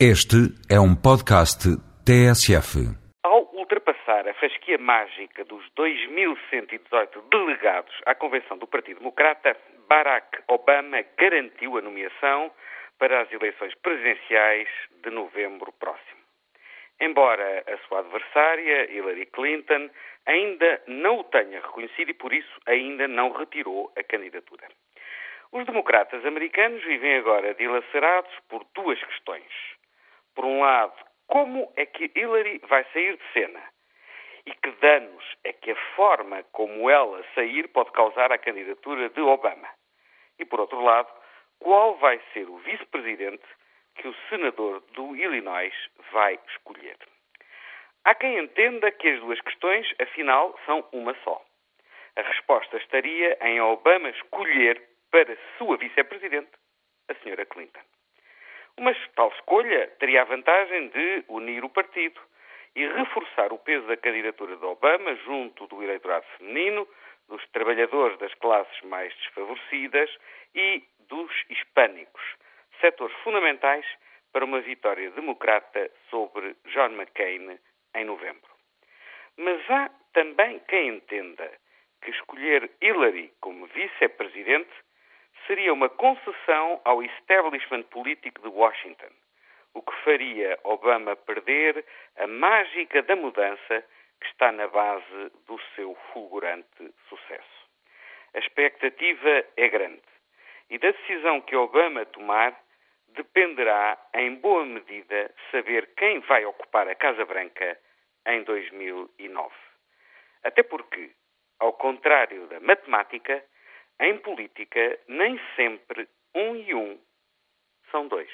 [0.00, 1.70] Este é um podcast
[2.02, 2.82] TSF.
[3.22, 9.56] Ao ultrapassar a fasquia mágica dos 2.118 delegados à convenção do Partido Democrata,
[9.88, 12.50] Barack Obama garantiu a nomeação
[12.98, 14.66] para as eleições presidenciais
[15.00, 16.20] de novembro próximo.
[17.00, 19.88] Embora a sua adversária, Hillary Clinton,
[20.26, 24.66] ainda não o tenha reconhecido e por isso ainda não retirou a candidatura.
[25.52, 29.73] Os democratas americanos vivem agora dilacerados por duas questões
[30.34, 30.94] por um lado,
[31.26, 33.62] como é que Hillary vai sair de cena?
[34.46, 39.20] E que danos é que a forma como ela sair pode causar à candidatura de
[39.20, 39.68] Obama?
[40.38, 41.08] E por outro lado,
[41.58, 43.44] qual vai ser o vice-presidente
[43.94, 45.74] que o senador do Illinois
[46.12, 46.96] vai escolher?
[48.04, 51.42] Há quem entenda que as duas questões, afinal, são uma só.
[52.16, 56.50] A resposta estaria em Obama escolher para sua vice-presidente
[57.08, 57.80] a senhora Clinton.
[58.76, 62.20] Uma tal escolha teria a vantagem de unir o partido
[62.74, 66.88] e reforçar o peso da candidatura de Obama junto do eleitorado feminino,
[67.28, 70.10] dos trabalhadores das classes mais desfavorecidas
[70.54, 72.22] e dos hispânicos,
[72.80, 73.86] setores fundamentais
[74.32, 77.58] para uma vitória democrata sobre John McCain
[77.94, 78.50] em novembro.
[79.36, 81.50] Mas há também quem entenda
[82.02, 84.72] que escolher Hillary como vice-presidente
[85.46, 89.10] seria uma concessão ao establishment político de Washington,
[89.74, 91.84] o que faria Obama perder
[92.16, 93.84] a mágica da mudança
[94.20, 97.64] que está na base do seu fulgurante sucesso.
[98.34, 100.02] A expectativa é grande
[100.70, 102.58] e da decisão que Obama tomar
[103.08, 107.78] dependerá, em boa medida, saber quem vai ocupar a Casa Branca
[108.26, 109.54] em 2009.
[110.42, 111.12] Até porque,
[111.60, 113.44] ao contrário da matemática,
[114.00, 116.98] em política, nem sempre um e um
[117.90, 118.30] são dois.